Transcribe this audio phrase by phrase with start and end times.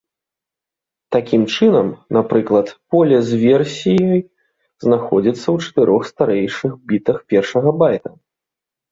[1.15, 4.21] Такім чынам, напрыклад, поле з версіяй
[4.85, 8.09] знаходзіцца ў чатырох старэйшых бітах першага байта.